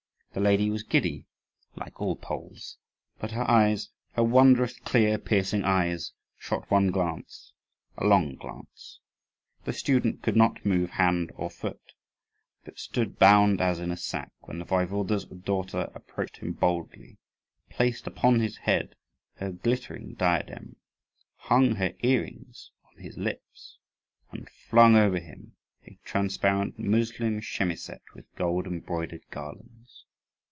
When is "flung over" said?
24.49-25.19